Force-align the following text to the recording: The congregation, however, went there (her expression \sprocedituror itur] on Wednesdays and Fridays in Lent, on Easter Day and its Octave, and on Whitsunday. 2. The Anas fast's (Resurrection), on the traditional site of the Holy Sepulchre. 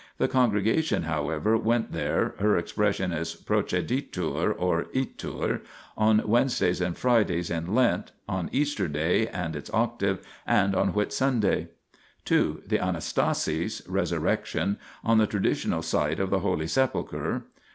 The 0.17 0.27
congregation, 0.27 1.03
however, 1.03 1.55
went 1.59 1.91
there 1.91 2.33
(her 2.39 2.57
expression 2.57 3.11
\sprocedituror 3.11 4.55
itur] 4.91 5.61
on 5.95 6.23
Wednesdays 6.27 6.81
and 6.81 6.97
Fridays 6.97 7.51
in 7.51 7.75
Lent, 7.75 8.11
on 8.27 8.49
Easter 8.51 8.87
Day 8.87 9.27
and 9.27 9.55
its 9.55 9.69
Octave, 9.71 10.25
and 10.47 10.73
on 10.73 10.93
Whitsunday. 10.93 11.67
2. 12.25 12.63
The 12.65 12.79
Anas 12.83 13.11
fast's 13.11 13.87
(Resurrection), 13.87 14.79
on 15.03 15.19
the 15.19 15.27
traditional 15.27 15.83
site 15.83 16.19
of 16.19 16.31
the 16.31 16.39
Holy 16.39 16.65
Sepulchre. 16.65 17.43